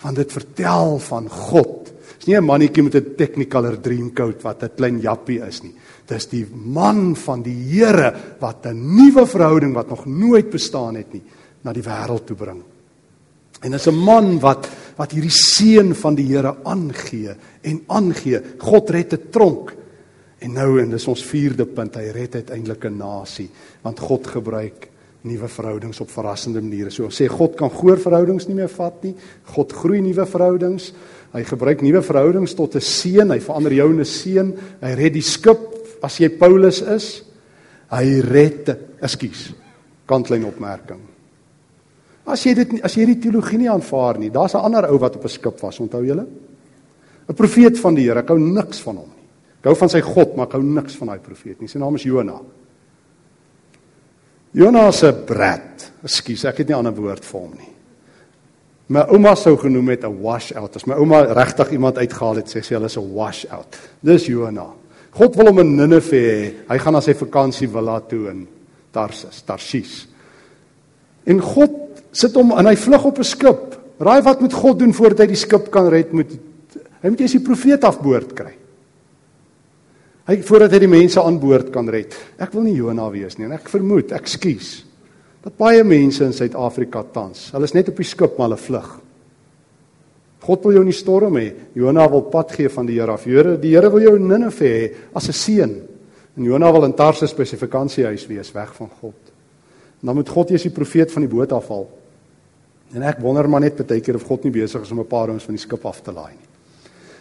[0.00, 1.92] Want dit vertel van God.
[2.16, 5.74] Dis nie 'n mannetjie met 'n Technicolor Dreamcoat wat 'n klein jappie is nie.
[6.10, 11.12] Dis die man van die Here wat 'n nuwe verhouding wat nog nooit bestaan het
[11.12, 11.22] nie
[11.62, 12.62] na die wêreld toe bring.
[13.62, 18.40] En dis 'n man wat wat hierdie seën van die Here aangee en aangee.
[18.58, 19.76] God red 'n tronk.
[20.40, 23.50] En nou en dis ons vierde punt, hy red uiteindelik 'n nasie,
[23.82, 24.88] want God gebruik
[25.22, 26.90] nuwe verhoudings op verrassende maniere.
[26.90, 29.14] So ons sê God kan goeie verhoudings nie meer vat nie.
[29.44, 30.92] God groei nuwe verhoudings.
[31.32, 33.30] Hy gebruik nuwe verhoudings tot 'n seën.
[33.30, 34.58] Hy verander jou in 'n seën.
[34.80, 35.69] Hy red die skip
[36.02, 37.22] as jy Paulus is.
[37.90, 38.68] Hy red,
[39.02, 39.52] ekskuus.
[40.06, 41.00] Kantlyn opmerking.
[42.30, 45.16] As jy dit as jy hierdie teologie nie aanvaar nie, daar's 'n ander ou wat
[45.16, 46.26] op 'n skip was, onthou julle?
[47.28, 48.20] 'n Profeet van die Here.
[48.20, 49.20] Ek hou niks van hom nie.
[49.60, 51.68] Ek hou van sy God, maar ek hou niks van daai profeet nie.
[51.68, 52.40] Sy naam is Jona.
[54.52, 55.92] Jona se brat.
[56.02, 57.68] Ekskuus, ek het nie 'n ander woord vir hom nie.
[58.88, 60.76] My ouma sou genoem het 'n washout.
[60.76, 63.78] As my ouma regtig iemand uitgehaal het, sê sy hulle is 'n washout.
[64.02, 64.79] Dis Jona.
[65.16, 66.54] God wil hom in Ninive hê.
[66.68, 68.44] Hy gaan na sy vakansie villa toe in
[68.94, 69.94] Tarsus, Tarsis.
[71.26, 73.76] En God sit hom en hy vlug op 'n skip.
[74.00, 76.12] Raai wat moet God doen voordat hy die skip kan red?
[76.12, 76.38] Moet
[77.02, 78.54] hy moet eers die profeet afboord kry.
[80.30, 82.14] Hy voordat hy die mense aan boord kan red.
[82.38, 84.84] Ek wil nie Jona wees nie en ek vermoed, ek skuis.
[85.42, 88.99] Dat baie mense in Suid-Afrika tans, hulle is net op die skip maar hulle vlug.
[90.40, 91.52] God wil jou in die storm hê.
[91.76, 93.24] Jona wil pad gee van die Here af.
[93.24, 95.74] Here, die Here wil jou in Ninive hê as 'n seun.
[96.36, 99.32] En Jona wil in Tarsus by sy vakansiehuis wees weg van God.
[100.00, 101.88] En dan moet God eers die profeet van die boot afhaal.
[102.94, 105.28] En ek wonder maar net baie keer of God nie besig is om 'n paar
[105.28, 106.48] ouens van die skip af te laai nie.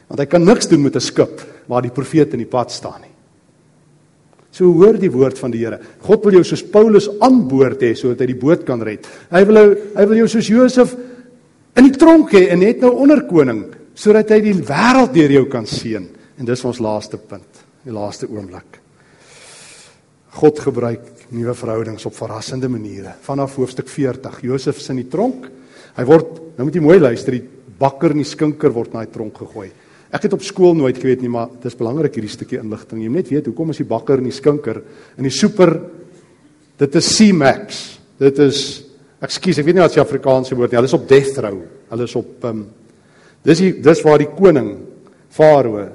[0.08, 3.02] Want hy kan niks doen met 'n skip waar die profeet in die pad staan
[3.02, 3.12] nie.
[4.52, 5.80] So hoor die woord van die Here.
[6.02, 9.06] God wil jou soos Paulus aan boord hê sodat hy die boot kan red.
[9.30, 10.96] Hy wil jou hy wil jou soos Josef
[11.78, 13.66] in die tronk hê en net nou onder koning
[14.00, 16.06] sodat hy die wêreld deur jou kan seën.
[16.40, 18.80] En dis ons laaste punt, die laaste oomblik.
[20.40, 23.18] God gebruik nuwe verhoudings op verrassende maniere.
[23.26, 25.50] Vanaf hoofstuk 40, Josef is in die tronk.
[25.98, 29.14] Hy word, nou moet jy mooi luister, die bakker en die skinker word na die
[29.14, 29.68] tronk gegooi.
[30.16, 33.04] Ek het op skool nooit geweet nie, maar dit is belangrik hierdie stukkie inligting.
[33.04, 34.82] Jy moet net weet hoekom is die bakker en die skinker
[35.20, 35.76] in die super
[36.80, 37.82] dit is C-Max.
[38.20, 38.62] Dit is
[39.22, 40.80] ekskuus, ek weet nie wat se Afrikaanse woord nie.
[40.80, 41.58] Hulle is op death row.
[41.92, 42.66] Hulle is op um,
[43.44, 44.72] dis die dis waar die koning
[45.30, 45.88] Farao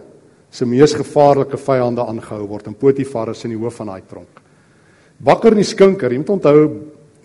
[0.54, 4.42] se mees gevaarlike vyande aangehou word en Potifar is in die hoof van daai tronk.
[5.24, 6.58] Bakker en die skinker, jy moet onthou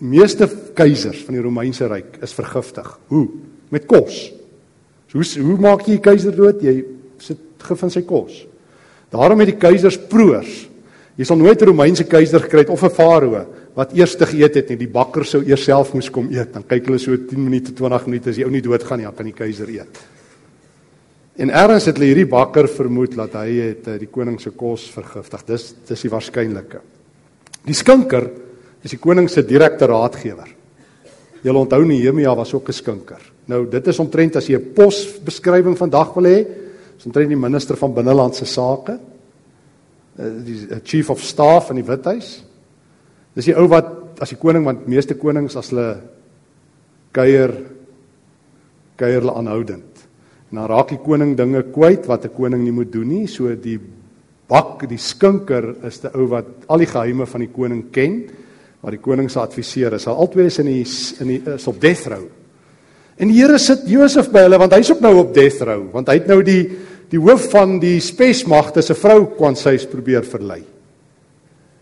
[0.00, 2.88] meeste keisers van die Romeinse ryk is vergiftig.
[3.12, 3.26] Hoe?
[3.70, 4.30] Met kos.
[5.10, 6.62] So hoe hoe maak jy 'n keiser dood?
[6.62, 6.84] Jy
[7.18, 8.46] sit gif in sy kos.
[9.10, 10.68] Daarom het die keisers proors.
[11.16, 14.54] Jy sal nooit 'n Romeinse keiser gekry het of 'n farao wat eers te geëet
[14.54, 14.78] het nie.
[14.82, 16.52] Die bakker sou eers self moes kom eet.
[16.54, 19.16] Dan kyk hulle so 10 minute, 20 minute as die ou nie doodgaan nie, dan
[19.16, 20.00] kan die keiser eet.
[21.40, 24.88] En ergens het hulle hierdie bakker vermoed dat hy het eh, die koning se kos
[24.92, 25.44] vergiftig.
[25.48, 26.82] Dis dis die waarskynlike.
[27.64, 28.26] Die skinker
[28.84, 30.50] is die koning se direkte raadgewer.
[31.40, 33.22] Jy onthou Nehemia was ook 'n skinker.
[33.46, 36.46] Nou dit is omtrent as jy 'n posbeskrywing vandag wil hê,
[36.98, 38.98] is omtrent die minister van binnelandse sake,
[40.18, 42.42] eh, die eh, chief of staff in die Withuis.
[43.34, 45.88] Dis die ou wat as die koning want meeste konings as hulle
[47.14, 47.54] kuier
[49.00, 50.02] kuier hulle aanhoudend.
[50.50, 53.54] En dan raak die koning dinge kwyt wat 'n koning nie moet doen nie, so
[53.54, 53.78] die
[54.48, 58.24] bak, die skinker is die ou wat al die geheime van die koning ken,
[58.82, 60.04] wat die koning se adviseur is.
[60.04, 60.84] Hy altyd is in die
[61.20, 62.26] in die is op death row.
[63.18, 66.08] En die Here sit Josef by hulle want hy's ook nou op death row want
[66.08, 66.70] hy het nou die
[67.10, 70.62] die hoof van die spesmagte se vrou kwansys probeer verlei.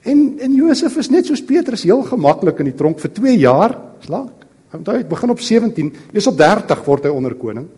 [0.08, 3.74] En en Josef is net soos Petrus heel gemaklik in die tronk vir 2 jaar,
[4.00, 4.46] is lank.
[4.74, 7.68] Onthou hy begin op 17, eers op 30 word hy onderkoning.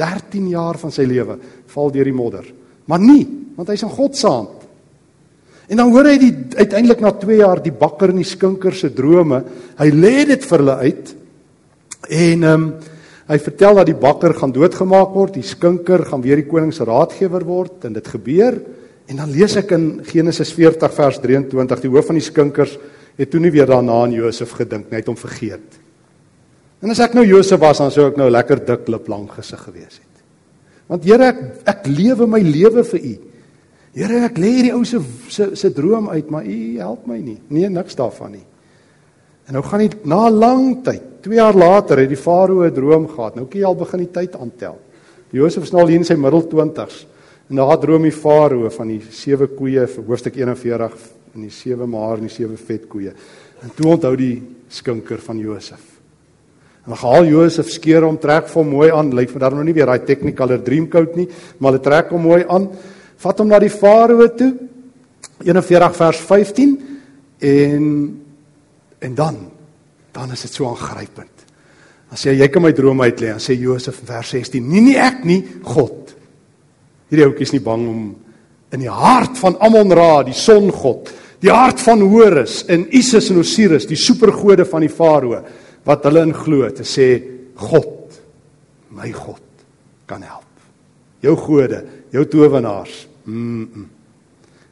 [0.00, 1.36] 13 jaar van sy lewe
[1.70, 2.46] val deur die modder.
[2.90, 3.24] Maar nie,
[3.56, 4.66] want hy's in God se hand.
[5.70, 8.90] En dan hoor hy die uiteindelik na 2 jaar die bakker en die skinker se
[8.94, 9.44] drome.
[9.78, 11.12] Hy lê dit vir hulle uit.
[12.08, 12.72] En ehm um,
[13.30, 16.82] Hy vertel dat die bakker gaan doodgemaak word, die skinker gaan weer die koning se
[16.82, 18.56] raadgewer word en dit gebeur.
[19.10, 22.76] En dan lees ek in Genesis 40 vers 23, die hoof van die skinkers
[23.18, 25.80] het toe nie weer daarna aan Josef gedink nie, hy het hom vergeet.
[26.80, 29.60] En as ek nou Josef was, dan sou ek nou lekker dik lip lank gesig
[29.66, 30.22] gewees het.
[30.90, 31.42] Want Here, ek
[31.74, 33.12] ek lewe my lewe vir U.
[33.98, 37.38] Here, ek lê hierdie ou se se se droom uit, maar U help my nie.
[37.50, 38.46] Nee, niks daarvan nie.
[39.50, 43.08] En nou gaan hy na lang tyd 2 jaar later het die farao 'n droom
[43.08, 43.36] gehad.
[43.36, 44.78] Nou kan jy al begin die tyd aantel.
[45.32, 47.09] Josef is nou al in sy middel 20s
[47.50, 50.92] En daar droom die farao van die sewe koeie vir hoofstuk 41
[51.34, 53.10] en die sewe maar en die sewe vet koeie.
[53.60, 54.36] En toe onthou die
[54.70, 55.82] skinker van Josef.
[56.84, 59.74] En dan haal Josef skeer hom trek vir mooi aan, lyk vir daar nou nie
[59.76, 61.26] weer daai technicolor dream coat nie,
[61.58, 62.70] maar hulle trek hom mooi aan,
[63.20, 64.52] vat hom na die farao toe.
[65.44, 66.72] 41 vers 15
[67.50, 67.84] en
[69.00, 69.36] en dan
[70.12, 71.44] dan is dit so aangrypend.
[72.10, 74.96] Dan sê hy jy kan my droom uitlê, dan sê Josef vers 16, nie nie
[74.98, 76.14] ek nie, God.
[77.10, 78.02] Hierdie ouetjie is nie bang om
[78.70, 81.10] in die hart van Amon-Ra, die songod,
[81.42, 85.40] die hart van Horus en Isis en Osiris, die supergode van die Farao
[85.88, 87.08] wat hulle in glo te sê
[87.58, 88.20] God,
[88.94, 89.64] my God
[90.08, 90.46] kan help.
[91.24, 91.82] Jou gode,
[92.14, 93.06] jou towenaars.
[93.24, 93.64] Mm.
[93.64, 93.88] -mm.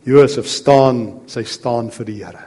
[0.09, 2.45] Josef staan, sy staan vir die Here.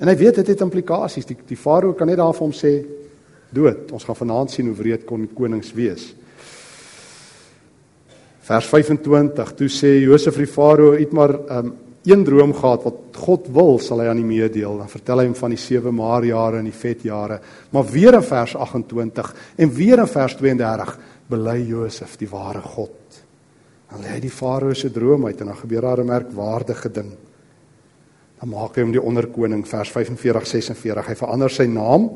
[0.00, 1.26] En hy weet dit het implikasies.
[1.28, 2.72] Die die Farao kan net daar vir hom sê
[3.54, 3.92] dood.
[3.92, 6.14] Ons gaan vanaand sien hoe wreed kon konings wees.
[8.44, 9.54] Vers 25.
[9.56, 11.72] Toe sê Josef vir die Farao, "Het maar um,
[12.04, 14.76] een droom gehad wat God wil sal hy aan hom meedeel.
[14.82, 17.38] Dan vertel hy hom van die 7 maar jare en die vet jare.
[17.72, 20.98] Maar weer in vers 28 en weer in vers 32
[21.32, 23.22] bely Josef die ware God.
[23.90, 27.12] Dan lê hy die farao se droom uit en dan gebeur daar 'n merkwaardige ding.
[28.40, 31.06] Dan maak hy hom die onderkoning vers 45 46.
[31.06, 32.10] Hy verander sy naam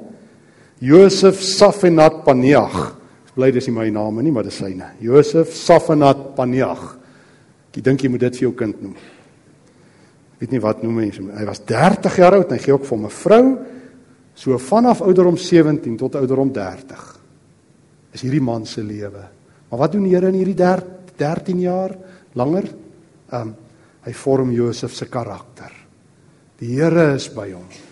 [0.81, 2.97] Josef Safenat Paneag.
[3.39, 4.97] Ek bly dis nie my naam nie, maar dis syne.
[4.99, 6.81] Josef Safenat Paneag.
[7.71, 8.97] Ek dink jy moet dit vir jou kind noem.
[10.41, 12.99] Weet nie wat noem mense hy was 30 jaar oud en hy gee ook vir
[12.99, 13.45] 'n vrou
[14.35, 16.99] so vanaf ouderdom 17 tot ouderdom 30
[18.13, 19.23] is hierdie man se lewe.
[19.71, 20.59] Maar wat doen die Here in hierdie
[21.17, 21.97] 13 jaar
[22.35, 22.65] langer?
[23.31, 23.55] Um,
[24.03, 25.71] hy vorm Josef se karakter.
[26.59, 27.88] Die Here is by hom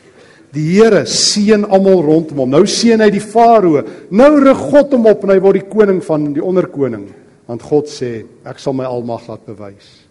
[0.57, 5.07] die Here seën almal rondom hom nou seën hy die farao nou rig God hom
[5.13, 7.07] op en hy word die koning van die onderkoning
[7.47, 10.07] want God sê ek sal my almag laat bewys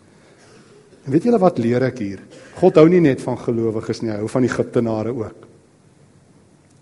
[1.06, 2.22] En weet julle wat leer ek hier?
[2.58, 5.44] God hou nie net van gelowiges nie, hy hou van die Egiptenare ook.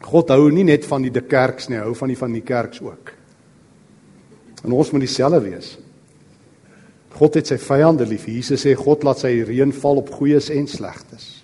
[0.04, 2.44] God hou nie net van die de kerks nie, hy hou van die van die
[2.46, 3.12] kerks ook.
[4.64, 5.74] En ons moet dieselfde wees.
[7.14, 8.26] God het sy vyande lief.
[8.32, 11.43] Jesus sê God laat sy reën val op goeies en slegtes.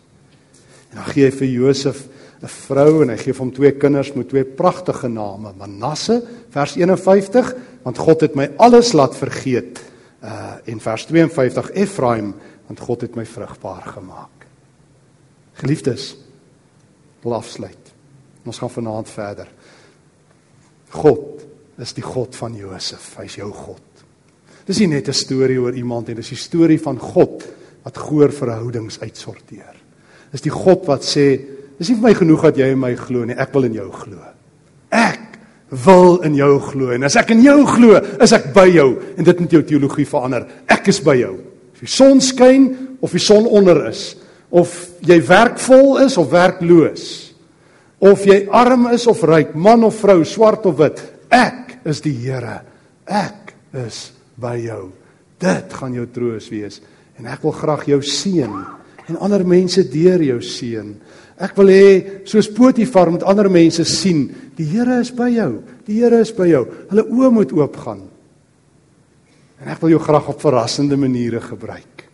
[0.89, 2.07] En dan gee hy vir Josef
[2.41, 7.53] 'n vrou en hy gee hom twee kinders met twee pragtige name, Manasse vers 51,
[7.83, 9.79] want God het my alles laat vergeet.
[10.23, 12.33] Uh en vers 52 Efraim
[12.67, 14.45] want God het my vrugbaar gemaak.
[15.53, 16.17] Geliefdes,
[17.23, 17.93] wil afsluit.
[18.45, 19.47] Ons gaan vanaand verder.
[20.89, 21.45] God
[21.77, 23.15] is die God van Josef.
[23.17, 23.81] Hy's jou God.
[24.65, 27.43] Dis nie net 'n storie oor iemand nie, dis die storie van God
[27.83, 29.78] wat goeie verhoudings uitsorteer.
[30.33, 31.31] Dis die God wat sê,
[31.79, 33.87] dis nie vir my genoeg dat jy in my glo nie, ek wil in jou
[33.93, 34.19] glo.
[34.93, 35.37] Ek
[35.85, 39.27] wil in jou glo en as ek in jou glo, is ek by jou en
[39.27, 40.47] dit moet jou teologie verander.
[40.69, 41.35] Ek is by jou.
[41.73, 42.69] Of die son skyn
[43.01, 44.13] of die son onder is,
[44.49, 44.73] of
[45.05, 47.05] jy werkvol is of werkloos,
[48.01, 52.15] of jy arm is of ryk, man of vrou, swart of wit, ek is die
[52.17, 52.59] Here.
[53.09, 54.89] Ek is by jou.
[55.39, 56.81] Dit gaan jou troos wees
[57.19, 58.53] en ek wil graag jou seën
[59.09, 60.93] en ander mense deur jou seën.
[61.39, 61.91] Ek wil hê
[62.27, 65.63] soos Potifar met ander mense sien, die Here is by jou.
[65.87, 66.65] Die Here is by jou.
[66.91, 68.03] Hulle oë moet oopgaan.
[69.59, 72.05] En ek wil jou graag op verrassende maniere gebruik.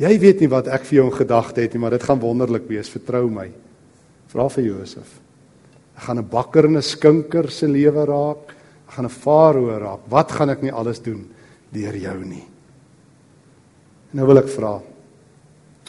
[0.00, 2.64] Jy weet nie wat ek vir jou in gedagte het nie, maar dit gaan wonderlik
[2.70, 3.48] wees, vertrou my.
[4.32, 5.18] Vra vir Josef.
[5.96, 8.54] Ek gaan 'n bakker en 'n skinker se lewe raak.
[8.88, 10.00] Ek gaan 'n farao raak.
[10.08, 11.28] Wat gaan ek nie alles doen
[11.72, 12.44] deur jou nie?
[14.12, 14.80] En nou wil ek vra.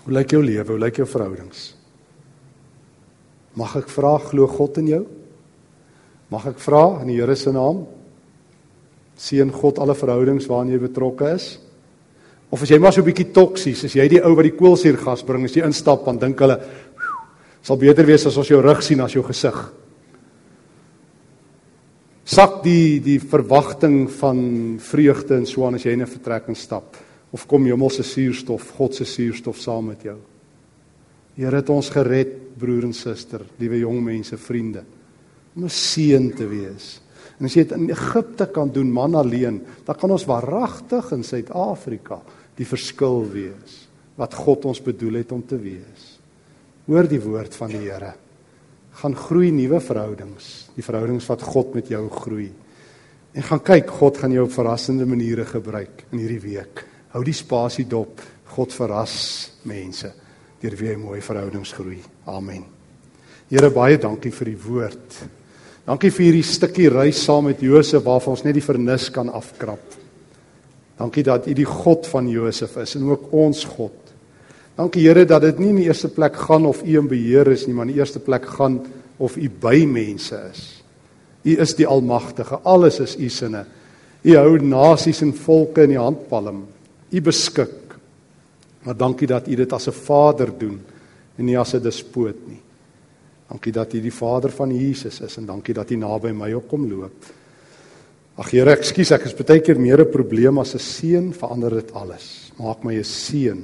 [0.04, 0.68] Hoe lyk jou lewe?
[0.68, 1.74] Hoe lyk jou verhoudings?
[3.56, 5.04] Mag ek vra glo God in jou?
[6.34, 7.86] Mag ek vra in die Here se naam
[9.14, 11.60] Seën God alle verhoudings waarin jy betrokke is.
[12.50, 15.24] Of as jy maar so 'n bietjie toksies, as jy die ou wat die koolsuurgas
[15.24, 16.60] bring, as jy instap, dan dink hulle
[17.62, 19.72] sal beter wees as ons jou rug sien as jou gesig.
[22.26, 26.98] Sak die die verwagting van vreugde en so aan as jy in 'n vertrek instap
[27.34, 30.20] of kom hemel se suurstof, God se suurstof saam met jou.
[31.34, 34.84] Here het ons gered, broer en suster, liewe jong mense, vriende,
[35.56, 37.02] om 'n seën te wees.
[37.40, 41.24] En as jy dit in Egipte kan doen man alleen, dan kan ons waaragtig in
[41.24, 42.22] Suid-Afrika
[42.56, 46.20] die verskil wees wat God ons bedoel het om te wees.
[46.86, 48.14] Hoor die woord van die Here.
[48.92, 52.52] Gaan groei nuwe verhoudings, die verhoudings wat God met jou groei.
[53.34, 56.93] En gaan kyk, God gaan jou op verrassende maniere gebruik in hierdie week.
[57.14, 58.22] Hou die spasie dop.
[58.54, 59.16] God verras
[59.70, 60.12] mense
[60.64, 61.98] deur wie hy mooi verhoudings groei.
[62.32, 62.64] Amen.
[63.52, 65.18] Here baie dankie vir die woord.
[65.84, 69.98] Dankie vir hierdie stukkie reis saam met Josef waarvan ons net die vernis kan afkrap.
[70.98, 73.98] Dankie dat U die God van Josef is en ook ons God.
[74.78, 77.68] Dankie Here dat dit nie in die eerste plek gaan of U in beheer is
[77.68, 78.80] nie, maar in die eerste plek gaan
[79.20, 80.64] of U by mense is.
[81.44, 82.62] U is die almagtige.
[82.64, 83.66] Alles is U sinne.
[84.24, 86.64] U hou nasies en volke in die handpalm.
[87.14, 87.96] U beskik.
[88.84, 90.82] Maar dankie dat U dit as 'n Vader doen
[91.38, 92.62] en nie as 'n despoot nie.
[93.48, 96.68] Dankie dat U die Vader van Jesus is en dankie dat U naby my ook
[96.68, 97.26] kom loop.
[98.36, 101.92] Ag Here, ekskuus, ek is baie keer meer 'n probleem as 'n seun, verander dit
[101.94, 102.52] alles.
[102.58, 103.64] Maak my 'n seun.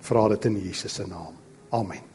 [0.00, 1.34] Vra dit in Jesus se naam.
[1.70, 2.05] Amen.